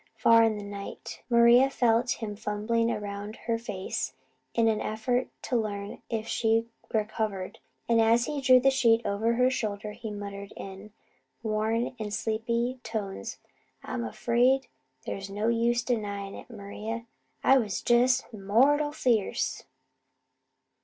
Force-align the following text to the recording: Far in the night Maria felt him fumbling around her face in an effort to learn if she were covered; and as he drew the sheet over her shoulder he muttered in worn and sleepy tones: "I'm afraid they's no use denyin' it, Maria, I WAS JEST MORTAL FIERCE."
Far 0.17 0.41
in 0.43 0.57
the 0.57 0.63
night 0.63 1.21
Maria 1.29 1.69
felt 1.69 2.09
him 2.23 2.35
fumbling 2.35 2.89
around 2.89 3.35
her 3.45 3.59
face 3.59 4.15
in 4.55 4.67
an 4.67 4.81
effort 4.81 5.27
to 5.43 5.55
learn 5.55 6.01
if 6.09 6.27
she 6.27 6.65
were 6.91 7.03
covered; 7.05 7.59
and 7.87 8.01
as 8.01 8.25
he 8.25 8.41
drew 8.41 8.59
the 8.59 8.71
sheet 8.71 9.05
over 9.05 9.33
her 9.35 9.51
shoulder 9.51 9.91
he 9.91 10.09
muttered 10.09 10.53
in 10.57 10.91
worn 11.43 11.95
and 11.99 12.11
sleepy 12.15 12.79
tones: 12.81 13.37
"I'm 13.83 14.03
afraid 14.03 14.65
they's 15.05 15.29
no 15.29 15.49
use 15.49 15.83
denyin' 15.83 16.33
it, 16.33 16.49
Maria, 16.49 17.05
I 17.43 17.59
WAS 17.59 17.83
JEST 17.83 18.33
MORTAL 18.33 18.93
FIERCE." 18.93 19.65